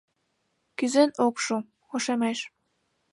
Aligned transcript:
Кӱзен 0.77 1.09
ок 1.25 1.35
шу— 1.43 1.55
ошемеш; 1.93 2.39